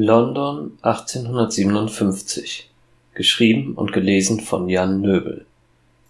London 0.00 0.78
1857 0.82 2.70
Geschrieben 3.14 3.74
und 3.74 3.92
gelesen 3.92 4.38
von 4.38 4.68
Jan 4.68 5.00
Nöbel. 5.00 5.44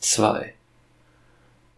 2 0.01 0.53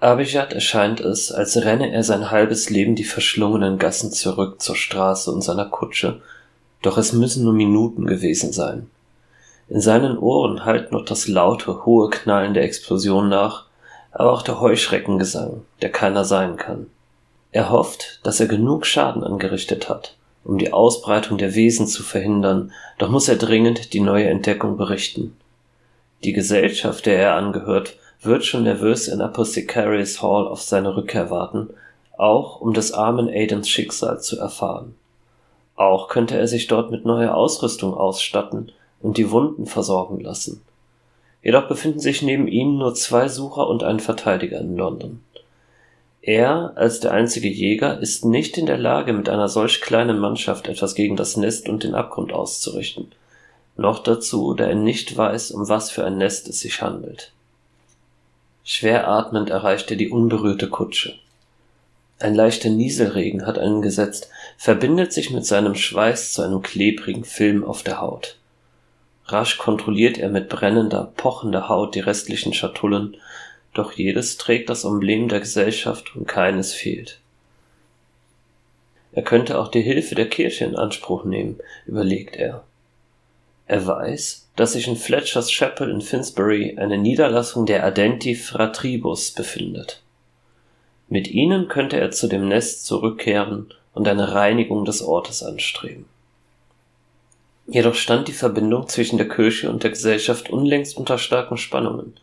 Abijad 0.01 0.53
erscheint 0.53 0.99
es, 0.99 1.31
als 1.31 1.57
renne 1.65 1.93
er 1.93 2.03
sein 2.03 2.33
halbes 2.33 2.69
Leben 2.69 2.97
die 2.97 3.05
verschlungenen 3.05 3.79
Gassen 3.79 4.11
zurück 4.11 4.61
zur 4.61 4.75
Straße 4.75 5.31
und 5.31 5.43
seiner 5.43 5.67
Kutsche, 5.67 6.21
doch 6.83 6.99
es 6.99 7.13
müssen 7.13 7.45
nur 7.45 7.53
Minuten 7.53 8.07
gewesen 8.07 8.53
sein. 8.53 8.91
In 9.69 9.81
seinen 9.81 10.19
Ohren 10.19 10.65
hallt 10.65 10.91
noch 10.91 11.05
das 11.05 11.29
laute, 11.29 11.85
hohe 11.85 12.11
Knallen 12.11 12.55
der 12.55 12.65
Explosion 12.65 13.29
nach, 13.29 13.67
aber 14.11 14.33
auch 14.33 14.43
der 14.43 14.61
Heuschreckengesang, 14.61 15.63
der 15.81 15.93
keiner 15.93 16.25
sein 16.25 16.57
kann. 16.57 16.89
Er 17.53 17.71
hofft, 17.71 18.19
dass 18.25 18.41
er 18.41 18.49
genug 18.49 18.85
Schaden 18.85 19.23
angerichtet 19.23 19.89
hat, 19.89 20.17
um 20.45 20.59
die 20.59 20.73
Ausbreitung 20.73 21.39
der 21.39 21.55
Wesen 21.55 21.87
zu 21.87 22.03
verhindern, 22.03 22.73
doch 22.99 23.11
muss 23.11 23.29
er 23.29 23.37
dringend 23.37 23.93
die 23.93 24.01
neue 24.01 24.29
Entdeckung 24.29 24.77
berichten. 24.77 25.37
Die 26.25 26.33
Gesellschaft, 26.33 27.07
der 27.07 27.19
er 27.19 27.35
angehört, 27.35 27.97
wird 28.23 28.45
schon 28.45 28.65
nervös 28.65 29.09
in 29.09 29.21
Apothecaries 29.21 30.21
Hall 30.23 30.47
auf 30.47 30.61
seine 30.61 30.97
Rückkehr 30.97 31.31
warten, 31.31 31.71
auch 32.19 32.61
um 32.61 32.75
des 32.75 32.93
armen 32.93 33.29
Aidens 33.29 33.69
Schicksal 33.69 34.21
zu 34.21 34.39
erfahren. 34.39 34.95
Auch 35.77 36.09
könnte 36.09 36.37
er 36.37 36.47
sich 36.47 36.67
dort 36.67 36.91
mit 36.91 37.07
neuer 37.07 37.35
Ausrüstung 37.35 37.95
ausstatten 37.95 38.73
und 39.01 39.17
die 39.17 39.31
Wunden 39.31 39.65
versorgen 39.65 40.21
lassen. 40.21 40.61
Jedoch 41.43 41.69
befinden 41.69 42.01
sich 42.01 42.21
neben 42.21 42.47
ihm 42.49 42.77
nur 42.77 42.95
zwei 42.95 43.29
Sucher 43.29 43.67
und 43.67 43.83
ein 43.83 43.99
Verteidiger 43.99 44.61
in 44.61 44.77
London. 44.77 45.23
Er, 46.31 46.75
als 46.77 47.01
der 47.01 47.11
einzige 47.11 47.49
Jäger, 47.49 47.99
ist 47.99 48.25
nicht 48.25 48.57
in 48.57 48.67
der 48.67 48.79
Lage, 48.79 49.13
mit 49.13 49.29
einer 49.29 49.49
solch 49.49 49.81
kleinen 49.81 50.21
Mannschaft 50.21 50.69
etwas 50.69 50.95
gegen 50.95 51.17
das 51.17 51.37
Nest 51.37 51.69
und 51.69 51.83
den 51.83 51.97
Abgrund 51.97 52.33
auszurichten. 52.33 53.11
Noch 53.77 54.01
dazu, 54.01 54.55
da 54.55 54.67
er 54.67 54.77
nicht 54.77 55.17
weiß, 55.17 55.51
um 55.51 55.69
was 55.69 55.91
für 55.91 56.05
ein 56.05 56.19
Nest 56.19 56.47
es 56.47 56.61
sich 56.61 56.83
handelt. 56.83 57.33
Schwer 58.63 59.09
atmend 59.09 59.51
erreicht 59.51 59.91
er 59.91 59.97
die 59.97 60.09
unberührte 60.09 60.69
Kutsche. 60.69 61.17
Ein 62.21 62.37
leichter 62.37 62.71
Nieselregen 62.71 63.45
hat 63.45 63.59
eingesetzt, 63.59 64.29
verbindet 64.57 65.13
sich 65.13 65.33
mit 65.33 65.45
seinem 65.45 65.75
Schweiß 65.75 66.33
zu 66.33 66.43
einem 66.43 66.63
klebrigen 66.63 67.25
Film 67.25 67.65
auf 67.65 67.83
der 67.83 68.01
Haut. 68.01 68.37
Rasch 69.25 69.59
kontrolliert 69.59 70.17
er 70.17 70.29
mit 70.29 70.49
brennender, 70.49 71.11
pochender 71.17 71.69
Haut 71.69 71.97
die 71.97 72.01
restlichen 72.01 72.55
Schatullen, 72.55 73.17
doch 73.73 73.93
jedes 73.93 74.37
trägt 74.37 74.69
das 74.71 74.85
Emblem 74.85 75.29
der 75.29 75.41
Gesellschaft 75.41 76.17
und 76.17 76.27
keines 76.27 76.73
fehlt. 76.73 77.21
Er 79.13 79.23
könnte 79.23 79.59
auch 79.59 79.69
die 79.69 79.83
Hilfe 79.83 80.15
der 80.15 80.29
Kirche 80.29 80.65
in 80.65 80.77
Anspruch 80.77 81.25
nehmen, 81.25 81.59
überlegt 81.87 82.37
er. 82.37 82.65
Er 83.67 83.87
weiß, 83.87 84.49
dass 84.57 84.73
sich 84.73 84.89
in 84.89 84.97
Fletchers 84.97 85.51
Chapel 85.51 85.91
in 85.91 86.01
Finsbury 86.01 86.77
eine 86.77 86.99
Niederlassung 86.99 87.67
der 87.67 87.85
Adenti 87.85 88.35
Fratribus 88.35 89.31
befindet. 89.31 90.03
Mit 91.09 91.29
ihnen 91.29 91.69
könnte 91.69 91.99
er 91.99 92.11
zu 92.11 92.29
dem 92.29 92.49
Nest 92.49 92.85
zurückkehren 92.87 93.73
und 93.95 94.07
eine 94.07 94.33
Reinigung 94.33 94.85
des 94.85 95.03
Ortes 95.03 95.43
anstreben. 95.43 96.07
Jedoch 97.67 97.95
stand 97.95 98.27
die 98.27 98.33
Verbindung 98.33 98.89
zwischen 98.89 99.19
der 99.19 99.29
Kirche 99.29 99.71
und 99.71 99.85
der 99.85 99.91
Gesellschaft 99.91 100.51
unlängst 100.51 100.97
unter 100.97 101.19
starken 101.19 101.57
Spannungen. 101.57 102.15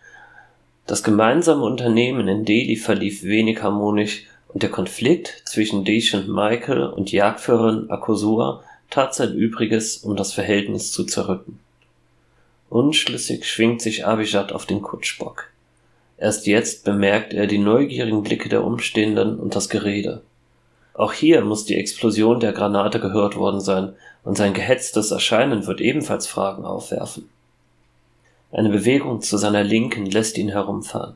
Das 0.87 1.03
gemeinsame 1.03 1.63
Unternehmen 1.63 2.29
in 2.29 2.45
Delhi 2.45 2.77
verlief 2.77 3.21
wenig 3.23 3.61
harmonisch 3.61 4.23
und 4.47 4.63
der 4.63 4.71
Konflikt 4.71 5.43
zwischen 5.45 5.83
Dechant 5.83 6.29
Michael 6.29 6.85
und 6.85 7.11
Jagdführerin 7.11 7.89
Akosua 7.89 8.63
tat 8.89 9.13
sein 9.13 9.33
Übriges, 9.33 9.97
um 9.97 10.15
das 10.15 10.31
Verhältnis 10.31 10.93
zu 10.93 11.03
zerrütten. 11.03 11.59
Unschlüssig 12.69 13.45
schwingt 13.45 13.81
sich 13.81 14.05
Abijad 14.05 14.53
auf 14.53 14.65
den 14.65 14.81
Kutschbock. 14.81 15.49
Erst 16.17 16.47
jetzt 16.47 16.85
bemerkt 16.85 17.33
er 17.33 17.47
die 17.47 17.57
neugierigen 17.57 18.23
Blicke 18.23 18.47
der 18.47 18.63
Umstehenden 18.63 19.37
und 19.37 19.55
das 19.55 19.67
Gerede. 19.67 20.21
Auch 20.93 21.11
hier 21.11 21.41
muss 21.41 21.65
die 21.65 21.75
Explosion 21.75 22.39
der 22.39 22.53
Granate 22.53 23.01
gehört 23.01 23.35
worden 23.35 23.59
sein, 23.59 23.93
und 24.23 24.35
sein 24.37 24.53
gehetztes 24.53 25.11
Erscheinen 25.11 25.67
wird 25.67 25.79
ebenfalls 25.79 26.27
Fragen 26.27 26.65
aufwerfen. 26.65 27.29
Eine 28.51 28.69
Bewegung 28.69 29.21
zu 29.21 29.37
seiner 29.37 29.63
Linken 29.63 30.05
lässt 30.05 30.37
ihn 30.37 30.49
herumfahren. 30.49 31.15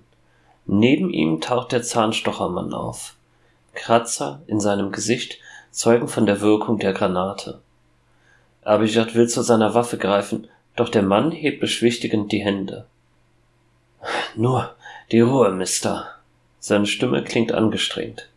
Neben 0.65 1.09
ihm 1.09 1.41
taucht 1.41 1.71
der 1.71 1.81
Zahnstochermann 1.81 2.73
auf. 2.73 3.15
Kratzer 3.73 4.41
in 4.47 4.59
seinem 4.59 4.91
Gesicht 4.91 5.37
zeugen 5.71 6.07
von 6.07 6.25
der 6.25 6.41
Wirkung 6.41 6.77
der 6.77 6.93
Granate. 6.93 7.61
Abijad 8.63 9.15
will 9.15 9.27
zu 9.27 9.41
seiner 9.41 9.73
Waffe 9.73 9.97
greifen, 9.97 10.47
doch 10.75 10.89
der 10.89 11.01
Mann 11.03 11.31
hebt 11.31 11.61
beschwichtigend 11.61 12.31
die 12.31 12.43
Hände. 12.43 12.85
Nur 14.35 14.75
die 15.11 15.21
Ruhe, 15.21 15.51
Mister. 15.51 16.15
Seine 16.59 16.85
Stimme 16.85 17.23
klingt 17.23 17.53
angestrengt. 17.53 18.29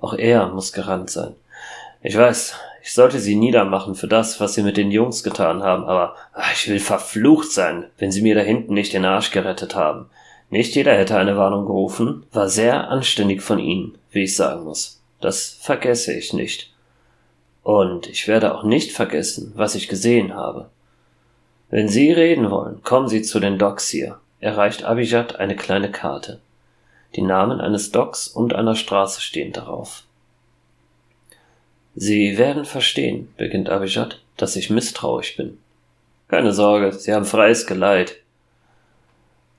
Auch 0.00 0.14
er 0.14 0.48
muss 0.48 0.72
gerannt 0.72 1.10
sein. 1.10 1.34
Ich 2.02 2.16
weiß, 2.16 2.54
ich 2.82 2.92
sollte 2.92 3.20
sie 3.20 3.36
niedermachen 3.36 3.94
für 3.94 4.08
das, 4.08 4.40
was 4.40 4.54
sie 4.54 4.62
mit 4.62 4.76
den 4.76 4.90
Jungs 4.90 5.22
getan 5.22 5.62
haben, 5.62 5.84
aber 5.84 6.16
ach, 6.32 6.52
ich 6.52 6.68
will 6.68 6.80
verflucht 6.80 7.52
sein, 7.52 7.86
wenn 7.98 8.10
sie 8.10 8.22
mir 8.22 8.34
da 8.34 8.40
hinten 8.40 8.74
nicht 8.74 8.92
den 8.92 9.04
Arsch 9.04 9.30
gerettet 9.30 9.76
haben. 9.76 10.06
Nicht 10.50 10.74
jeder 10.74 10.92
hätte 10.94 11.16
eine 11.16 11.36
Warnung 11.36 11.64
gerufen, 11.64 12.26
war 12.32 12.48
sehr 12.48 12.88
anständig 12.88 13.40
von 13.40 13.58
ihnen, 13.58 13.96
wie 14.10 14.24
ich 14.24 14.36
sagen 14.36 14.64
muss. 14.64 15.00
Das 15.20 15.56
vergesse 15.60 16.12
ich 16.12 16.32
nicht. 16.32 16.72
Und 17.62 18.08
ich 18.08 18.26
werde 18.26 18.54
auch 18.54 18.64
nicht 18.64 18.90
vergessen, 18.90 19.52
was 19.54 19.76
ich 19.76 19.88
gesehen 19.88 20.34
habe. 20.34 20.68
Wenn 21.70 21.88
Sie 21.88 22.10
reden 22.10 22.50
wollen, 22.50 22.82
kommen 22.82 23.08
Sie 23.08 23.22
zu 23.22 23.38
den 23.38 23.58
Docks 23.58 23.88
hier. 23.88 24.18
Erreicht 24.40 24.82
Abijad 24.82 25.36
eine 25.36 25.54
kleine 25.54 25.90
Karte. 25.90 26.40
Die 27.14 27.22
Namen 27.22 27.60
eines 27.60 27.92
Docks 27.92 28.26
und 28.26 28.54
einer 28.54 28.74
Straße 28.74 29.20
stehen 29.20 29.52
darauf. 29.52 30.02
Sie 31.94 32.38
werden 32.38 32.64
verstehen, 32.64 33.32
beginnt 33.36 33.68
Abijad, 33.68 34.20
dass 34.36 34.56
ich 34.56 34.70
misstrauisch 34.70 35.36
bin. 35.36 35.58
Keine 36.28 36.52
Sorge, 36.52 36.92
Sie 36.92 37.12
haben 37.12 37.26
freies 37.26 37.66
Geleit. 37.66 38.16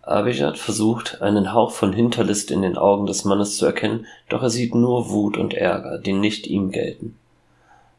Abijad 0.02 0.58
versucht, 0.58 1.22
einen 1.22 1.54
Hauch 1.54 1.72
von 1.72 1.94
Hinterlist 1.94 2.50
in 2.50 2.64
den 2.64 2.78
Augen 2.78 3.06
des 3.06 3.24
Mannes 3.24 3.58
zu 3.58 3.66
erkennen, 3.66 4.08
doch 4.30 4.42
er 4.42 4.50
sieht 4.50 4.74
nur 4.74 5.12
Wut 5.12 5.38
und 5.38 5.54
Ärger, 5.54 6.00
die 6.00 6.14
nicht 6.14 6.48
ihm 6.48 6.72
gelten. 6.72 7.18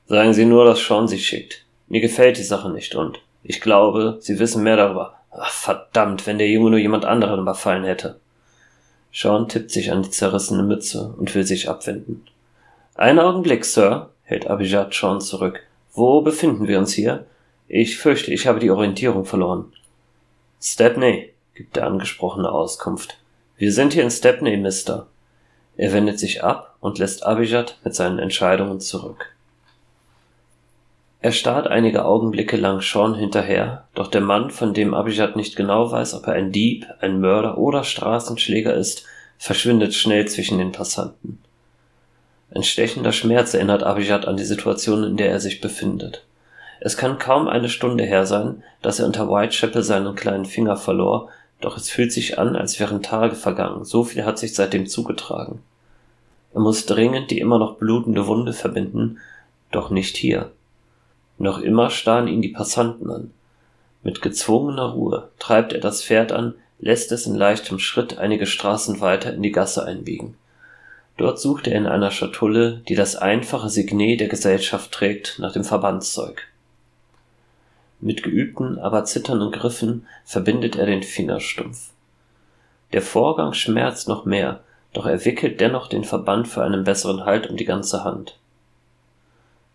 Sagen 0.06 0.34
Sie 0.34 0.44
nur, 0.44 0.64
dass 0.64 0.84
Sean 0.84 1.08
Sie 1.08 1.18
schickt. 1.18 1.64
Mir 1.88 2.00
gefällt 2.00 2.36
die 2.36 2.42
Sache 2.42 2.68
nicht 2.68 2.94
und 2.94 3.20
ich 3.42 3.60
glaube, 3.60 4.18
Sie 4.20 4.38
wissen 4.38 4.62
mehr 4.62 4.76
darüber. 4.76 5.14
Ach, 5.30 5.50
verdammt, 5.50 6.26
wenn 6.26 6.38
der 6.38 6.48
Junge 6.48 6.70
nur 6.70 6.78
jemand 6.78 7.04
anderen 7.04 7.40
überfallen 7.40 7.84
hätte. 7.84 8.18
Sean 9.12 9.48
tippt 9.48 9.70
sich 9.70 9.92
an 9.92 10.02
die 10.02 10.10
zerrissene 10.10 10.64
Mütze 10.64 11.14
und 11.16 11.34
will 11.34 11.44
sich 11.44 11.70
abwenden. 11.70 12.26
Einen 12.96 13.20
Augenblick, 13.20 13.64
Sir, 13.64 14.10
hält 14.24 14.48
Abijad 14.48 14.92
Sean 14.92 15.20
zurück. 15.20 15.60
Wo 15.92 16.20
befinden 16.20 16.66
wir 16.66 16.78
uns 16.78 16.92
hier? 16.92 17.26
Ich 17.68 17.98
fürchte, 17.98 18.32
ich 18.32 18.46
habe 18.46 18.60
die 18.60 18.70
Orientierung 18.70 19.24
verloren. 19.24 19.72
Stepney, 20.60 21.32
gibt 21.54 21.76
der 21.76 21.86
angesprochene 21.86 22.50
Auskunft. 22.50 23.18
Wir 23.56 23.72
sind 23.72 23.92
hier 23.92 24.02
in 24.02 24.10
Stepney, 24.10 24.56
Mister. 24.56 25.06
Er 25.76 25.92
wendet 25.92 26.18
sich 26.18 26.42
ab 26.42 26.76
und 26.80 26.98
lässt 26.98 27.24
Abijad 27.24 27.78
mit 27.84 27.94
seinen 27.94 28.18
Entscheidungen 28.18 28.80
zurück. 28.80 29.34
Er 31.20 31.32
starrt 31.32 31.68
einige 31.68 32.04
Augenblicke 32.04 32.56
lang 32.56 32.82
Sean 32.82 33.14
hinterher, 33.14 33.88
doch 33.94 34.08
der 34.08 34.20
Mann, 34.20 34.50
von 34.50 34.74
dem 34.74 34.92
Abijad 34.92 35.36
nicht 35.36 35.56
genau 35.56 35.90
weiß, 35.90 36.14
ob 36.14 36.26
er 36.26 36.34
ein 36.34 36.52
Dieb, 36.52 36.86
ein 37.00 37.18
Mörder 37.18 37.56
oder 37.56 37.82
Straßenschläger 37.82 38.74
ist, 38.74 39.06
verschwindet 39.38 39.94
schnell 39.94 40.28
zwischen 40.28 40.58
den 40.58 40.72
Passanten. 40.72 41.38
Ein 42.53 42.62
stechender 42.62 43.12
Schmerz 43.12 43.55
erinnert 43.55 43.82
Abijad 43.82 44.27
an 44.27 44.37
die 44.37 44.44
Situation, 44.44 45.05
in 45.05 45.16
der 45.16 45.31
er 45.31 45.41
sich 45.41 45.60
befindet. 45.60 46.25
Es 46.81 46.97
kann 46.97 47.19
kaum 47.19 47.49
eine 47.49 47.69
Stunde 47.69 48.05
her 48.05 48.26
sein, 48.26 48.62
dass 48.82 49.00
er 49.00 49.06
unter 49.06 49.29
Whitechapel 49.29 49.82
seinen 49.82 50.14
kleinen 50.14 50.44
Finger 50.44 50.76
verlor, 50.76 51.31
doch 51.61 51.76
es 51.76 51.88
fühlt 51.88 52.12
sich 52.12 52.38
an, 52.38 52.56
als 52.56 52.79
wären 52.79 53.02
Tage 53.02 53.35
vergangen, 53.35 53.85
so 53.85 54.05
viel 54.05 54.25
hat 54.25 54.38
sich 54.38 54.55
seitdem 54.55 54.87
zugetragen. 54.87 55.62
Er 56.52 56.61
muss 56.61 56.87
dringend 56.87 57.31
die 57.31 57.38
immer 57.38 57.58
noch 57.58 57.76
blutende 57.76 58.26
Wunde 58.26 58.52
verbinden, 58.52 59.19
doch 59.73 59.90
nicht 59.90 60.17
hier. 60.17 60.52
Noch 61.38 61.58
immer 61.58 61.90
starren 61.90 62.29
ihn 62.29 62.43
die 62.43 62.50
Passanten 62.50 63.11
an. 63.11 63.31
Mit 64.02 64.20
gezwungener 64.23 64.90
Ruhe 64.90 65.31
treibt 65.38 65.73
er 65.73 65.81
das 65.81 66.05
Pferd 66.05 66.31
an, 66.31 66.55
lässt 66.79 67.11
es 67.12 67.26
in 67.26 67.35
leichtem 67.35 67.79
Schritt 67.79 68.19
einige 68.19 68.47
Straßen 68.47 69.00
weiter 69.00 69.32
in 69.32 69.43
die 69.43 69.52
Gasse 69.52 69.85
einbiegen. 69.85 70.37
Dort 71.16 71.38
sucht 71.38 71.69
er 71.69 71.76
in 71.76 71.87
einer 71.87 72.11
Schatulle, 72.11 72.82
die 72.88 72.96
das 72.96 73.14
einfache 73.14 73.69
Signet 73.69 74.20
der 74.20 74.28
Gesellschaft 74.28 74.90
trägt, 74.90 75.38
nach 75.38 75.52
dem 75.52 75.64
Verbandszeug. 75.64 76.49
Mit 78.00 78.22
geübten, 78.22 78.78
aber 78.78 79.05
zitternden 79.05 79.52
Griffen 79.52 80.06
verbindet 80.25 80.76
er 80.76 80.87
den 80.87 81.02
Fingerstumpf. 81.02 81.90
Der 82.93 83.02
Vorgang 83.02 83.52
schmerzt 83.52 84.08
noch 84.08 84.25
mehr, 84.25 84.61
doch 84.93 85.06
er 85.06 85.25
wickelt 85.25 85.61
dennoch 85.61 85.88
den 85.88 86.05
Verband 86.05 86.49
für 86.49 86.62
einen 86.62 86.84
besseren 86.84 87.25
Halt 87.25 87.49
um 87.49 87.56
die 87.56 87.64
ganze 87.64 88.05
Hand. 88.05 88.38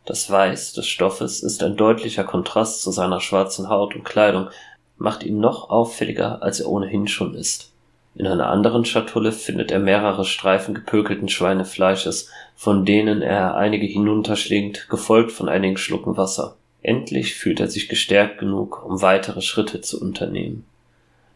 Das 0.06 0.30
Weiß 0.30 0.74
des 0.74 0.88
Stoffes 0.88 1.42
ist 1.42 1.62
ein 1.64 1.78
deutlicher 1.78 2.24
Kontrast 2.24 2.82
zu 2.82 2.92
seiner 2.92 3.20
schwarzen 3.22 3.70
Haut 3.70 3.96
und 3.96 4.04
Kleidung, 4.04 4.50
macht 4.98 5.24
ihn 5.24 5.40
noch 5.40 5.70
auffälliger, 5.70 6.42
als 6.42 6.60
er 6.60 6.68
ohnehin 6.68 7.08
schon 7.08 7.34
ist. 7.36 7.72
In 8.16 8.28
einer 8.28 8.50
anderen 8.50 8.86
Schatulle 8.86 9.32
findet 9.32 9.72
er 9.72 9.80
mehrere 9.80 10.26
Streifen 10.26 10.74
gepökelten 10.74 11.30
Schweinefleisches, 11.30 12.30
von 12.56 12.86
denen 12.86 13.22
er 13.22 13.56
einige 13.56 13.86
hinunterschlingt, 13.86 14.90
gefolgt 14.90 15.32
von 15.32 15.48
einigen 15.48 15.78
Schlucken 15.78 16.18
Wasser. 16.18 16.58
Endlich 16.82 17.36
fühlt 17.36 17.60
er 17.60 17.68
sich 17.68 17.88
gestärkt 17.88 18.40
genug, 18.40 18.84
um 18.86 19.02
weitere 19.02 19.42
Schritte 19.42 19.82
zu 19.82 20.02
unternehmen. 20.02 20.66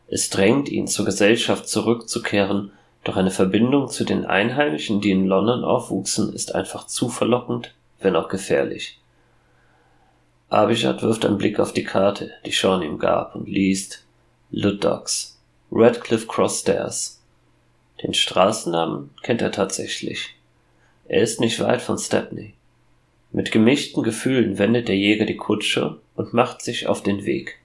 Es 0.07 0.29
drängt 0.29 0.69
ihn, 0.69 0.87
zur 0.87 1.05
Gesellschaft 1.05 1.67
zurückzukehren, 1.67 2.71
doch 3.03 3.17
eine 3.17 3.31
Verbindung 3.31 3.89
zu 3.89 4.05
den 4.05 4.25
Einheimischen, 4.25 5.01
die 5.01 5.11
in 5.11 5.25
London 5.25 5.63
aufwuchsen, 5.63 6.33
ist 6.33 6.55
einfach 6.55 6.87
zu 6.87 7.09
verlockend, 7.09 7.73
wenn 7.99 8.15
auch 8.15 8.29
gefährlich. 8.29 8.99
Abijad 10.49 11.01
wirft 11.01 11.25
einen 11.25 11.37
Blick 11.37 11.59
auf 11.59 11.73
die 11.73 11.83
Karte, 11.83 12.31
die 12.45 12.51
Sean 12.51 12.81
ihm 12.81 12.99
gab, 12.99 13.35
und 13.35 13.47
liest 13.47 14.05
Luddox, 14.51 15.32
Radcliffe 15.75 16.27
Cross 16.27 16.59
Stairs. 16.59 17.19
Den 18.03 18.13
Straßennamen 18.13 19.09
kennt 19.23 19.41
er 19.41 19.51
tatsächlich. 19.51 20.35
Er 21.07 21.23
ist 21.23 21.39
nicht 21.39 21.59
weit 21.61 21.81
von 21.81 21.97
Stepney. 21.97 22.53
Mit 23.31 23.51
gemischten 23.51 24.03
Gefühlen 24.03 24.59
wendet 24.59 24.87
der 24.87 24.95
Jäger 24.95 25.25
die 25.25 25.35
Kutsche 25.35 25.97
und 26.15 26.31
macht 26.31 26.61
sich 26.61 26.85
auf 26.85 27.01
den 27.01 27.25
Weg. 27.25 27.57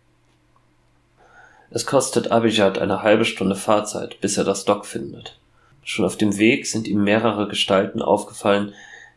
Es 1.70 1.84
kostet 1.84 2.30
Abijad 2.30 2.78
eine 2.78 3.02
halbe 3.02 3.26
Stunde 3.26 3.56
Fahrzeit, 3.56 4.18
bis 4.22 4.38
er 4.38 4.44
das 4.44 4.64
Dock 4.64 4.86
findet. 4.86 5.38
Schon 5.84 6.06
auf 6.06 6.16
dem 6.16 6.38
Weg 6.38 6.66
sind 6.66 6.88
ihm 6.88 7.04
mehrere 7.04 7.46
Gestalten 7.46 8.00
aufgefallen, 8.00 8.72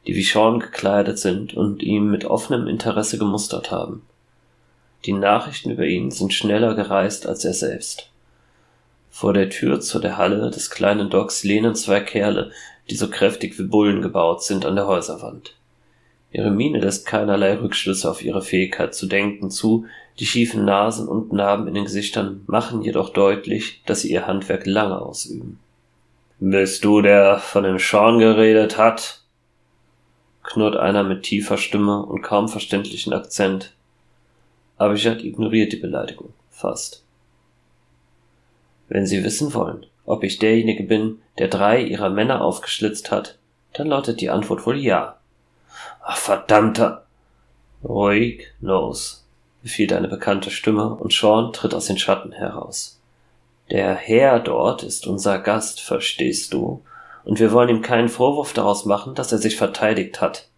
die 0.06 0.18
wie 0.18 0.24
Sean 0.24 0.60
gekleidet 0.60 1.18
sind 1.18 1.54
und 1.54 1.82
ihm 1.82 2.12
mit 2.12 2.26
offenem 2.26 2.68
Interesse 2.68 3.18
gemustert 3.18 3.72
haben. 3.72 4.02
Die 5.06 5.14
Nachrichten 5.14 5.72
über 5.72 5.86
ihn 5.86 6.12
sind 6.12 6.34
schneller 6.34 6.76
gereist 6.76 7.26
als 7.26 7.46
er 7.46 7.54
selbst. 7.54 8.11
Vor 9.12 9.34
der 9.34 9.50
Tür 9.50 9.82
zu 9.82 10.00
der 10.00 10.18
Halle 10.18 10.50
des 10.50 10.70
kleinen 10.72 11.10
Docks 11.10 11.44
lehnen 11.44 11.76
zwei 11.76 12.00
Kerle, 12.00 12.52
die 12.90 12.96
so 12.96 13.10
kräftig 13.10 13.60
wie 13.60 13.64
Bullen 13.64 14.02
gebaut 14.02 14.44
sind, 14.44 14.66
an 14.66 14.76
der 14.76 14.88
Häuserwand. 14.88 15.56
Ihre 16.32 16.50
Miene 16.50 16.80
lässt 16.80 17.06
keinerlei 17.06 17.60
Rückschlüsse 17.60 18.10
auf 18.10 18.24
ihre 18.24 18.42
Fähigkeit 18.42 18.96
zu 18.96 19.06
denken 19.06 19.52
zu, 19.52 19.86
die 20.20 20.26
schiefen 20.26 20.66
Nasen 20.66 21.08
und 21.08 21.34
Narben 21.34 21.68
in 21.68 21.74
den 21.74 21.86
Gesichtern 21.86 22.44
machen 22.48 22.82
jedoch 22.82 23.10
deutlich, 23.10 23.82
dass 23.86 24.02
sie 24.02 24.12
ihr 24.12 24.28
Handwerk 24.28 24.66
lange 24.66 25.00
ausüben. 25.02 25.60
Bist 26.40 26.86
du 26.86 27.02
der 27.02 27.38
von 27.38 27.64
dem 27.64 27.80
Sean 27.80 28.18
geredet 28.18 28.78
hat? 28.78 29.22
knurrt 30.44 30.76
einer 30.76 31.04
mit 31.04 31.24
tiefer 31.24 31.58
Stimme 31.58 32.04
und 32.04 32.22
kaum 32.22 32.50
verständlichen 32.50 33.14
Akzent. 33.14 33.74
Abijad 34.78 35.24
ignoriert 35.24 35.72
die 35.72 35.78
Beleidigung, 35.78 36.34
fast. 36.50 37.04
Wenn 38.92 39.06
Sie 39.06 39.24
wissen 39.24 39.54
wollen, 39.54 39.86
ob 40.06 40.22
ich 40.26 40.38
derjenige 40.38 40.84
bin, 40.84 41.22
der 41.38 41.48
drei 41.48 41.82
Ihrer 41.82 42.10
Männer 42.10 42.42
aufgeschlitzt 42.42 43.10
hat, 43.10 43.38
dann 43.72 43.88
lautet 43.88 44.20
die 44.20 44.30
Antwort 44.30 44.66
wohl 44.66 44.78
ja. 44.78 45.16
Ach, 46.04 46.18
verdammter! 46.18 47.06
Ruhig, 47.86 48.48
los, 48.60 49.26
befiehlt 49.64 49.94
eine 49.94 50.10
bekannte 50.10 50.52
Stimme 50.52 50.94
und 50.94 51.14
Sean 51.14 51.54
tritt 51.54 51.74
aus 51.74 51.86
den 51.86 51.98
Schatten 51.98 52.34
heraus. 52.34 53.00
Der 53.70 53.96
Herr 53.96 54.42
dort 54.42 54.84
ist 54.84 55.08
unser 55.08 55.40
Gast, 55.40 55.80
verstehst 55.80 56.52
du, 56.52 56.84
und 57.24 57.40
wir 57.40 57.54
wollen 57.54 57.70
ihm 57.70 57.82
keinen 57.82 58.10
Vorwurf 58.10 58.52
daraus 58.52 58.84
machen, 58.84 59.16
dass 59.16 59.32
er 59.32 59.38
sich 59.38 59.56
verteidigt 59.56 60.20
hat. 60.20 60.50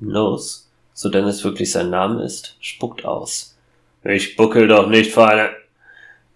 Los, 0.00 0.68
so 0.94 1.10
denn 1.10 1.26
es 1.26 1.44
wirklich 1.44 1.70
sein 1.70 1.90
Name 1.90 2.24
ist, 2.24 2.56
spuckt 2.58 3.04
aus. 3.04 3.56
Ich 4.02 4.34
buckel 4.34 4.66
doch 4.66 4.88
nicht 4.88 5.12
für 5.12 5.28
eine. 5.28 5.61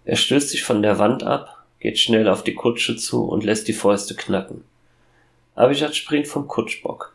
Er 0.07 0.15
stößt 0.15 0.51
sich 0.51 0.63
von 0.63 0.81
der 0.81 0.99
Wand 0.99 1.23
ab, 1.23 1.65
geht 1.81 1.99
schnell 1.99 2.29
auf 2.29 2.41
die 2.41 2.55
Kutsche 2.55 2.95
zu 2.95 3.25
und 3.25 3.43
lässt 3.43 3.67
die 3.67 3.73
Fäuste 3.73 4.15
knacken. 4.15 4.63
Abijad 5.53 5.97
springt 5.97 6.29
vom 6.29 6.47
Kutschbock. 6.47 7.13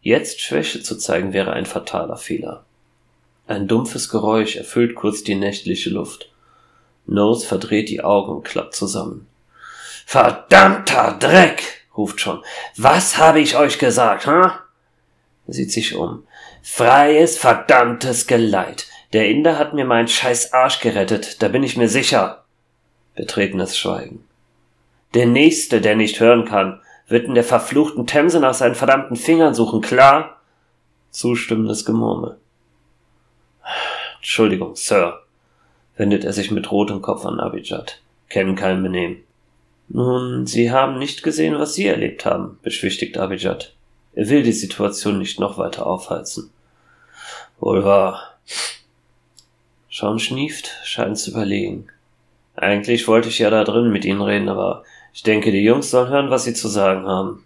Jetzt 0.00 0.40
Schwäche 0.40 0.82
zu 0.82 0.98
zeigen 0.98 1.32
wäre 1.32 1.52
ein 1.52 1.66
fataler 1.66 2.16
Fehler. 2.16 2.64
Ein 3.46 3.68
dumpfes 3.68 4.08
Geräusch 4.08 4.56
erfüllt 4.56 4.96
kurz 4.96 5.22
die 5.22 5.36
nächtliche 5.36 5.90
Luft. 5.90 6.32
Nose 7.06 7.46
verdreht 7.46 7.88
die 7.88 8.02
Augen 8.02 8.32
und 8.32 8.42
klappt 8.42 8.74
zusammen. 8.74 9.28
Verdammter 10.04 11.16
Dreck! 11.20 11.62
ruft 11.96 12.20
schon. 12.20 12.42
Was 12.76 13.18
habe 13.18 13.38
ich 13.38 13.56
euch 13.56 13.78
gesagt, 13.78 14.26
hm? 14.26 14.50
Sieht 15.46 15.70
sich 15.70 15.94
um. 15.94 16.26
Freies, 16.60 17.38
verdammtes 17.38 18.26
Geleit. 18.26 18.88
Der 19.12 19.28
Inder 19.28 19.58
hat 19.58 19.74
mir 19.74 19.84
meinen 19.84 20.08
scheiß 20.08 20.52
Arsch 20.52 20.80
gerettet, 20.80 21.42
da 21.42 21.48
bin 21.48 21.62
ich 21.62 21.76
mir 21.76 21.88
sicher. 21.88 22.44
Betretenes 23.14 23.76
Schweigen. 23.76 24.24
Der 25.14 25.26
Nächste, 25.26 25.82
der 25.82 25.96
nicht 25.96 26.18
hören 26.20 26.46
kann, 26.46 26.80
wird 27.08 27.26
in 27.26 27.34
der 27.34 27.44
verfluchten 27.44 28.06
Themse 28.06 28.40
nach 28.40 28.54
seinen 28.54 28.74
verdammten 28.74 29.16
Fingern 29.16 29.54
suchen, 29.54 29.82
klar? 29.82 30.40
Zustimmendes 31.10 31.84
Gemurmel. 31.84 32.38
Entschuldigung, 34.16 34.76
Sir, 34.76 35.20
wendet 35.96 36.24
er 36.24 36.32
sich 36.32 36.50
mit 36.50 36.70
rotem 36.70 37.02
Kopf 37.02 37.26
an 37.26 37.38
Abijad. 37.38 38.00
Kennen 38.30 38.56
kein 38.56 38.82
Benehmen. 38.82 39.22
Nun, 39.88 40.46
Sie 40.46 40.70
haben 40.70 40.98
nicht 40.98 41.22
gesehen, 41.22 41.58
was 41.58 41.74
Sie 41.74 41.86
erlebt 41.86 42.24
haben, 42.24 42.58
beschwichtigt 42.62 43.18
Abijad. 43.18 43.74
Er 44.14 44.30
will 44.30 44.42
die 44.42 44.52
Situation 44.52 45.18
nicht 45.18 45.38
noch 45.38 45.58
weiter 45.58 45.86
aufheizen. 45.86 46.50
Wohl 47.60 47.84
wahr. 47.84 48.38
Sean 49.94 50.18
schnieft, 50.18 50.70
scheint 50.84 51.18
zu 51.18 51.32
überlegen. 51.32 51.86
Eigentlich 52.56 53.06
wollte 53.08 53.28
ich 53.28 53.38
ja 53.40 53.50
da 53.50 53.62
drin 53.62 53.92
mit 53.92 54.06
Ihnen 54.06 54.22
reden, 54.22 54.48
aber 54.48 54.84
ich 55.12 55.22
denke, 55.22 55.52
die 55.52 55.62
Jungs 55.62 55.90
sollen 55.90 56.08
hören, 56.08 56.30
was 56.30 56.44
sie 56.44 56.54
zu 56.54 56.68
sagen 56.68 57.06
haben. 57.06 57.44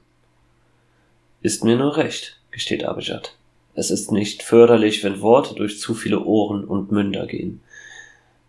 Ist 1.42 1.64
mir 1.64 1.76
nur 1.76 1.96
recht, 1.96 2.38
gesteht 2.52 2.84
Abijad. 2.84 3.34
Es 3.74 3.90
ist 3.90 4.12
nicht 4.12 4.44
förderlich, 4.44 5.02
wenn 5.02 5.22
Worte 5.22 5.56
durch 5.56 5.80
zu 5.80 5.92
viele 5.92 6.20
Ohren 6.20 6.64
und 6.64 6.92
Münder 6.92 7.26
gehen. 7.26 7.60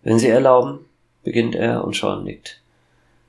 Wenn 0.03 0.19
Sie 0.19 0.29
erlauben, 0.29 0.85
beginnt 1.23 1.55
er 1.55 1.83
und 1.83 1.95
Sean 1.95 2.23
nickt. 2.23 2.61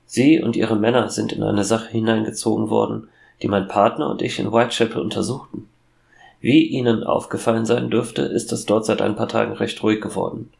Sie 0.05 0.39
und 0.39 0.55
Ihre 0.55 0.75
Männer 0.75 1.09
sind 1.09 1.31
in 1.31 1.41
eine 1.41 1.63
Sache 1.63 1.89
hineingezogen 1.89 2.69
worden, 2.69 3.09
die 3.41 3.47
mein 3.47 3.67
Partner 3.67 4.07
und 4.07 4.21
ich 4.21 4.37
in 4.37 4.51
Whitechapel 4.51 5.01
untersuchten. 5.01 5.67
Wie 6.41 6.63
Ihnen 6.63 7.03
aufgefallen 7.03 7.65
sein 7.65 7.89
dürfte, 7.89 8.21
ist 8.21 8.51
es 8.51 8.67
dort 8.67 8.85
seit 8.85 9.01
ein 9.01 9.15
paar 9.15 9.27
Tagen 9.27 9.53
recht 9.53 9.81
ruhig 9.81 9.99
geworden. 9.99 10.51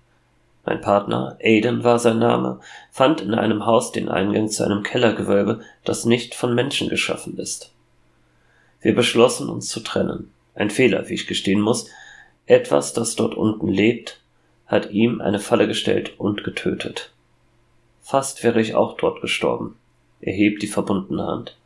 Mein 0.70 0.82
Partner, 0.82 1.36
Aiden 1.44 1.84
war 1.84 1.98
sein 1.98 2.20
Name, 2.20 2.60
fand 2.92 3.22
in 3.22 3.34
einem 3.34 3.66
Haus 3.66 3.92
den 3.92 4.08
Eingang 4.08 4.50
zu 4.50 4.64
einem 4.64 4.84
Kellergewölbe, 4.84 5.62
das 5.84 6.06
nicht 6.06 6.36
von 6.36 6.54
Menschen 6.54 6.90
geschaffen 6.90 7.40
ist. 7.40 7.72
Wir 8.80 8.94
beschlossen 8.94 9.50
uns 9.50 9.68
zu 9.68 9.80
trennen. 9.80 10.32
Ein 10.54 10.70
Fehler, 10.70 11.10
wie 11.10 11.16
ich 11.16 11.26
gestehen 11.26 11.60
muss. 11.60 11.88
Etwas, 12.46 12.94
das 12.94 13.16
dort 13.16 13.34
unten 13.34 13.68
lebt, 13.68 14.22
hat 14.68 14.92
ihm 14.92 15.22
eine 15.22 15.40
Falle 15.40 15.66
gestellt 15.66 16.20
und 16.20 16.44
getötet. 16.44 17.10
Fast 18.04 18.44
wäre 18.44 18.62
ich 18.62 18.76
auch 18.76 18.96
dort 18.96 19.22
gestorben. 19.22 19.76
Er 20.22 20.34
hebt 20.34 20.62
die 20.62 20.68
verbundene 20.68 21.26
Hand. 21.26 21.58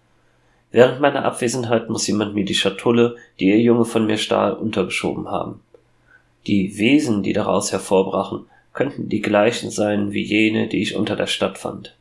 Während 0.72 1.02
meiner 1.02 1.26
Abwesenheit 1.26 1.90
muss 1.90 2.08
jemand 2.08 2.36
mir 2.36 2.46
die 2.46 2.56
Schatulle, 2.56 3.18
die 3.42 3.50
ihr 3.50 3.60
Junge 3.60 3.84
von 3.84 4.06
mir 4.06 4.18
stahl, 4.18 4.54
untergeschoben 4.54 5.30
haben. 5.30 5.60
Die 6.48 6.78
Wesen, 6.78 7.22
die 7.22 7.34
daraus 7.34 7.74
hervorbrachen, 7.74 8.46
könnten 8.74 9.08
die 9.08 9.22
gleichen 9.22 9.70
sein 9.70 10.12
wie 10.12 10.24
jene, 10.24 10.68
die 10.68 10.82
ich 10.82 10.96
unter 10.96 11.16
der 11.16 11.28
Stadt 11.28 11.58
fand. 11.58 11.96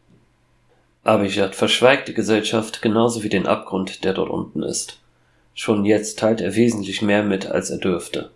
Abijad 1.05 1.55
verschweigt 1.55 2.09
die 2.09 2.15
Gesellschaft 2.15 2.81
genauso 2.81 3.23
wie 3.23 3.29
den 3.29 3.47
Abgrund, 3.47 4.05
der 4.05 4.15
dort 4.15 4.31
unten 4.31 4.63
ist. 4.63 5.01
Schon 5.55 5.85
jetzt 5.85 6.19
teilt 6.19 6.41
er 6.41 6.55
wesentlich 6.55 7.03
mehr 7.03 7.23
mit, 7.23 7.47
als 7.47 7.71
er 7.71 7.79
dürfte. 7.79 8.31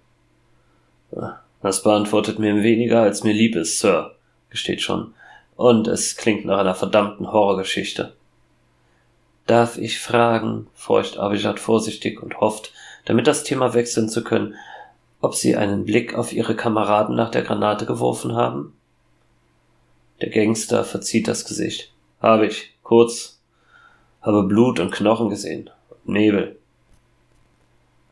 Das 1.63 1.83
beantwortet 1.83 2.39
mir 2.39 2.63
weniger, 2.63 3.03
als 3.03 3.25
mir 3.25 3.33
lieb 3.33 3.57
ist, 3.57 3.79
Sir, 3.79 4.15
gesteht 4.51 4.83
schon. 4.83 5.15
Und 5.57 5.89
es 5.89 6.17
klingt 6.17 6.45
nach 6.45 6.59
einer 6.59 6.75
verdammten 6.75 7.33
Horrorgeschichte. 7.33 8.13
Darf 9.47 9.79
ich 9.79 10.01
fragen, 10.01 10.67
feucht 10.75 11.19
Abijad 11.19 11.61
vorsichtig 11.61 12.23
und 12.23 12.41
hofft, 12.41 12.73
damit 13.05 13.27
das 13.27 13.45
Thema 13.45 13.73
wechseln 13.73 14.09
zu 14.09 14.23
können, 14.23 14.57
ob 15.21 15.35
sie 15.35 15.57
einen 15.57 15.85
Blick 15.85 16.15
auf 16.15 16.33
ihre 16.33 16.55
Kameraden 16.55 17.17
nach 17.17 17.31
der 17.31 17.43
Granate 17.43 17.87
geworfen 17.87 18.35
haben? 18.35 18.75
Der 20.21 20.31
Gangster 20.31 20.85
verzieht 20.85 21.29
das 21.29 21.45
Gesicht. 21.45 21.93
Habe 22.21 22.47
ich, 22.47 22.75
kurz, 22.83 23.41
habe 24.23 24.43
Blut 24.45 24.81
und 24.81 24.91
Knochen 24.91 25.29
gesehen, 25.29 25.71
Nebel. 26.05 26.59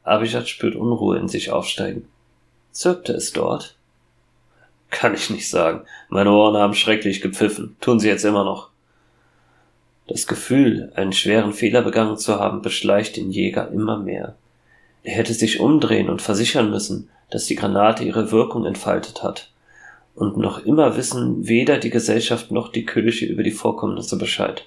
Abijad 0.03 0.49
spürt 0.49 0.77
Unruhe 0.77 1.19
in 1.19 1.29
sich 1.29 1.51
aufsteigen. 1.51 2.07
Zirpte 2.73 3.13
es 3.15 3.33
dort? 3.33 3.77
Kann 4.91 5.15
ich 5.15 5.31
nicht 5.31 5.49
sagen. 5.49 5.85
Meine 6.09 6.31
Ohren 6.31 6.57
haben 6.57 6.75
schrecklich 6.75 7.21
gepfiffen, 7.21 7.77
tun 7.81 7.99
sie 7.99 8.09
jetzt 8.09 8.25
immer 8.25 8.45
noch. 8.45 8.71
Das 10.07 10.27
Gefühl, 10.27 10.93
einen 10.95 11.15
schweren 11.15 11.55
Fehler 11.55 11.81
begangen 11.81 12.19
zu 12.19 12.39
haben, 12.39 12.61
beschleicht 12.61 13.17
den 13.17 13.31
Jäger 13.31 13.71
immer 13.71 13.99
mehr. 13.99 14.37
Er 15.05 15.15
hätte 15.15 15.35
sich 15.35 15.61
umdrehen 15.61 16.09
und 16.09 16.23
versichern 16.23 16.71
müssen, 16.71 17.11
dass 17.31 17.45
die 17.45 17.57
Granate 17.57 18.05
ihre 18.05 18.33
Wirkung 18.33 18.65
entfaltet 18.65 19.23
hat. 19.23 19.51
Und 20.15 20.39
noch 20.39 20.65
immer 20.65 20.97
wissen 20.97 21.47
weder 21.47 21.79
die 21.79 21.91
Gesellschaft 21.91 22.51
noch 22.51 22.73
die 22.73 22.87
Kirche 22.87 23.27
über 23.27 23.43
die 23.43 23.51
Vorkommnisse 23.51 24.17
Bescheid. 24.17 24.67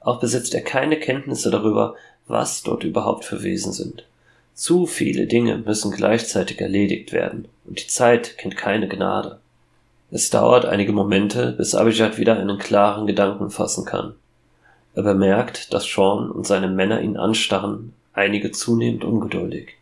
Auch 0.00 0.20
besitzt 0.20 0.54
er 0.54 0.60
keine 0.60 0.98
Kenntnisse 0.98 1.50
darüber, 1.50 1.94
was 2.26 2.62
dort 2.62 2.84
überhaupt 2.84 3.24
für 3.24 3.42
Wesen 3.42 3.72
sind. 3.72 4.04
Zu 4.54 4.86
viele 4.86 5.26
Dinge 5.26 5.56
müssen 5.58 5.90
gleichzeitig 5.90 6.60
erledigt 6.60 7.12
werden, 7.12 7.48
und 7.64 7.82
die 7.82 7.88
Zeit 7.88 8.36
kennt 8.36 8.56
keine 8.56 8.86
Gnade. 8.86 9.38
Es 10.10 10.30
dauert 10.30 10.66
einige 10.66 10.92
Momente, 10.92 11.52
bis 11.52 11.74
Abijad 11.74 12.18
wieder 12.18 12.38
einen 12.38 12.58
klaren 12.58 13.06
Gedanken 13.06 13.50
fassen 13.50 13.84
kann. 13.84 14.14
Er 14.94 15.02
bemerkt, 15.02 15.72
dass 15.72 15.86
Sean 15.86 16.30
und 16.30 16.46
seine 16.46 16.68
Männer 16.68 17.00
ihn 17.00 17.16
anstarren, 17.16 17.94
einige 18.14 18.50
zunehmend 18.52 19.04
ungeduldig. 19.04 19.74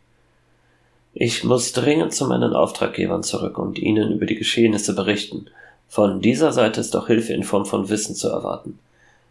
Ich 1.13 1.43
muss 1.43 1.71
dringend 1.73 2.13
zu 2.13 2.25
meinen 2.25 2.53
Auftraggebern 2.53 3.23
zurück 3.23 3.57
und 3.59 3.77
ihnen 3.77 4.11
über 4.11 4.25
die 4.25 4.35
Geschehnisse 4.35 4.95
berichten. 4.95 5.45
Von 5.87 6.21
dieser 6.21 6.51
Seite 6.51 6.81
ist 6.81 6.95
auch 6.95 7.07
Hilfe 7.07 7.33
in 7.33 7.43
Form 7.43 7.65
von 7.65 7.89
Wissen 7.89 8.15
zu 8.15 8.29
erwarten. 8.29 8.79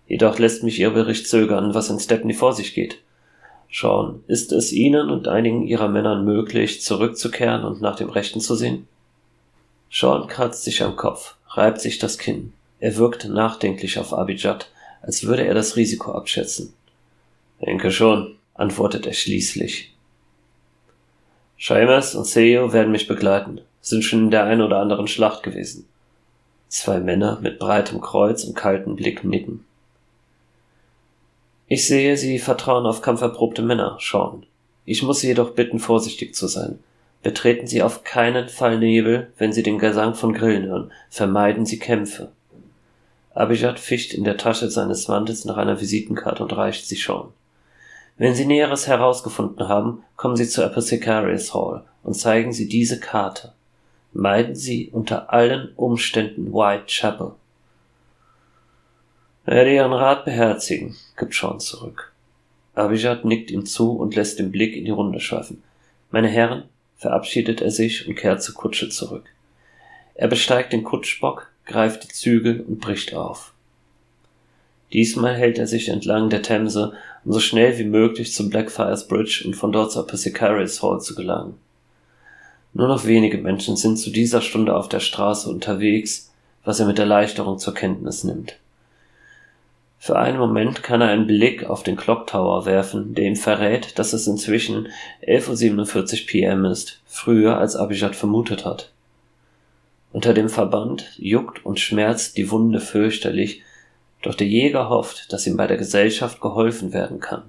Jedoch 0.06 0.38
lässt 0.38 0.62
mich 0.62 0.78
Ihr 0.78 0.90
Bericht 0.90 1.26
zögern, 1.26 1.74
was 1.74 1.90
in 1.90 1.98
Stepney 1.98 2.34
vor 2.34 2.52
sich 2.52 2.74
geht. 2.74 2.98
Sean, 3.72 4.22
ist 4.28 4.52
es 4.52 4.72
Ihnen 4.72 5.10
und 5.10 5.26
einigen 5.26 5.66
Ihrer 5.66 5.88
Männern 5.88 6.24
möglich, 6.24 6.82
zurückzukehren 6.82 7.64
und 7.64 7.80
nach 7.80 7.96
dem 7.96 8.10
Rechten 8.10 8.40
zu 8.40 8.54
sehen? 8.54 8.86
Sean 9.90 10.28
kratzt 10.28 10.62
sich 10.62 10.82
am 10.82 10.94
Kopf, 10.94 11.34
reibt 11.48 11.80
sich 11.80 11.98
das 11.98 12.18
Kinn. 12.18 12.52
Er 12.78 12.96
wirkt 12.96 13.28
nachdenklich 13.28 13.98
auf 13.98 14.12
Abijad, 14.12 14.68
als 15.00 15.24
würde 15.24 15.46
er 15.46 15.54
das 15.54 15.76
Risiko 15.76 16.12
abschätzen. 16.12 16.74
Denke 17.60 17.90
schon, 17.90 18.36
antwortet 18.62 19.06
er 19.06 19.12
schließlich. 19.12 19.92
Seamus 21.58 22.14
und 22.14 22.26
Seo 22.26 22.72
werden 22.72 22.92
mich 22.92 23.06
begleiten, 23.06 23.60
sind 23.80 24.02
schon 24.04 24.24
in 24.24 24.30
der 24.30 24.44
einen 24.44 24.62
oder 24.62 24.78
anderen 24.78 25.08
Schlacht 25.08 25.42
gewesen. 25.42 25.86
Zwei 26.68 27.00
Männer 27.00 27.38
mit 27.42 27.58
breitem 27.58 28.00
Kreuz 28.00 28.44
und 28.44 28.54
kaltem 28.54 28.96
Blick 28.96 29.24
nicken. 29.24 29.64
Ich 31.68 31.86
sehe, 31.86 32.16
Sie 32.16 32.38
vertrauen 32.38 32.86
auf 32.86 33.02
kampferprobte 33.02 33.62
Männer, 33.62 33.98
Sean. 34.00 34.46
Ich 34.84 35.02
muss 35.02 35.20
Sie 35.20 35.28
jedoch 35.28 35.50
bitten, 35.50 35.78
vorsichtig 35.78 36.34
zu 36.34 36.46
sein. 36.46 36.78
Betreten 37.22 37.66
Sie 37.66 37.82
auf 37.82 38.04
keinen 38.04 38.48
Fall 38.48 38.78
Nebel, 38.78 39.32
wenn 39.38 39.52
Sie 39.52 39.62
den 39.62 39.78
Gesang 39.78 40.14
von 40.14 40.32
Grillen 40.32 40.66
hören. 40.66 40.92
Vermeiden 41.10 41.66
Sie 41.66 41.78
Kämpfe. 41.78 42.30
Abijad 43.34 43.78
fischt 43.78 44.12
in 44.12 44.24
der 44.24 44.36
Tasche 44.36 44.70
seines 44.70 45.08
Mantels 45.08 45.44
nach 45.44 45.56
einer 45.56 45.80
Visitenkarte 45.80 46.42
und 46.42 46.56
reicht 46.56 46.86
sie 46.86 46.96
Sean. 46.96 47.28
Wenn 48.22 48.36
Sie 48.36 48.46
Näheres 48.46 48.86
herausgefunden 48.86 49.66
haben, 49.66 50.04
kommen 50.14 50.36
Sie 50.36 50.48
zur 50.48 50.64
Apothecaries 50.64 51.52
Hall 51.54 51.82
und 52.04 52.14
zeigen 52.14 52.52
Sie 52.52 52.68
diese 52.68 53.00
Karte. 53.00 53.52
Meiden 54.12 54.54
Sie 54.54 54.90
unter 54.92 55.32
allen 55.32 55.72
Umständen 55.74 56.52
Whitechapel. 56.52 57.32
Werde 59.44 59.74
Ihren 59.74 59.92
Rat 59.92 60.24
beherzigen, 60.24 60.94
gibt 61.16 61.34
Sean 61.34 61.58
zurück. 61.58 62.12
Abijad 62.76 63.24
nickt 63.24 63.50
ihm 63.50 63.66
zu 63.66 63.90
und 63.90 64.14
lässt 64.14 64.38
den 64.38 64.52
Blick 64.52 64.76
in 64.76 64.84
die 64.84 64.92
Runde 64.92 65.18
schweifen. 65.18 65.60
Meine 66.12 66.28
Herren, 66.28 66.68
verabschiedet 66.98 67.60
er 67.60 67.72
sich 67.72 68.06
und 68.06 68.14
kehrt 68.14 68.40
zur 68.40 68.54
Kutsche 68.54 68.88
zurück. 68.88 69.24
Er 70.14 70.28
besteigt 70.28 70.72
den 70.72 70.84
Kutschbock, 70.84 71.50
greift 71.66 72.04
die 72.04 72.14
Zügel 72.14 72.60
und 72.60 72.78
bricht 72.78 73.14
auf. 73.14 73.51
Diesmal 74.92 75.34
hält 75.34 75.58
er 75.58 75.66
sich 75.66 75.88
entlang 75.88 76.28
der 76.28 76.42
Themse, 76.42 76.92
um 77.24 77.32
so 77.32 77.40
schnell 77.40 77.78
wie 77.78 77.84
möglich 77.84 78.32
zum 78.32 78.50
Blackfriars 78.50 79.08
Bridge 79.08 79.42
und 79.46 79.54
von 79.54 79.72
dort 79.72 79.92
zur 79.92 80.02
Apothecaries 80.02 80.82
Hall 80.82 81.00
zu 81.00 81.14
gelangen. 81.14 81.54
Nur 82.74 82.88
noch 82.88 83.06
wenige 83.06 83.38
Menschen 83.38 83.76
sind 83.76 83.96
zu 83.96 84.10
dieser 84.10 84.40
Stunde 84.40 84.76
auf 84.76 84.88
der 84.88 85.00
Straße 85.00 85.48
unterwegs, 85.48 86.30
was 86.64 86.80
er 86.80 86.86
mit 86.86 86.98
Erleichterung 86.98 87.58
zur 87.58 87.74
Kenntnis 87.74 88.24
nimmt. 88.24 88.56
Für 89.98 90.18
einen 90.18 90.38
Moment 90.38 90.82
kann 90.82 91.00
er 91.00 91.08
einen 91.08 91.28
Blick 91.28 91.64
auf 91.64 91.84
den 91.84 91.96
Clock 91.96 92.26
Tower 92.26 92.66
werfen, 92.66 93.14
der 93.14 93.24
ihm 93.24 93.36
verrät, 93.36 93.98
dass 93.98 94.12
es 94.12 94.26
inzwischen 94.26 94.88
11.47 95.26 96.26
pm 96.26 96.64
ist, 96.64 97.00
früher 97.06 97.58
als 97.58 97.76
Abijad 97.76 98.16
vermutet 98.16 98.64
hat. 98.64 98.90
Unter 100.12 100.34
dem 100.34 100.48
Verband 100.48 101.12
juckt 101.18 101.64
und 101.64 101.78
schmerzt 101.78 102.36
die 102.36 102.50
Wunde 102.50 102.80
fürchterlich, 102.80 103.62
doch 104.22 104.34
der 104.34 104.46
Jäger 104.46 104.88
hofft, 104.88 105.32
dass 105.32 105.46
ihm 105.46 105.56
bei 105.56 105.66
der 105.66 105.76
Gesellschaft 105.76 106.40
geholfen 106.40 106.92
werden 106.92 107.20
kann. 107.20 107.42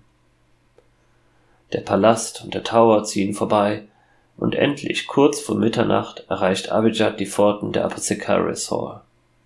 Der 1.72 1.82
Palast 1.82 2.44
und 2.44 2.54
der 2.54 2.64
Tower 2.64 3.04
ziehen 3.04 3.34
vorbei, 3.34 3.84
und 4.36 4.56
endlich 4.56 5.08
kurz 5.08 5.40
vor 5.40 5.56
Mitternacht 5.56 6.26
erreicht 6.28 6.72
Abijad 6.72 7.20
die 7.20 7.28
Pforten 7.28 7.72
der 7.72 7.86
Apothecaris 7.86 8.72
Hall. 8.72 9.02